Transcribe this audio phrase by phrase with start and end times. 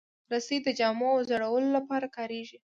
[0.31, 2.57] رسۍ د جامو وځړولو لپاره کارېږي.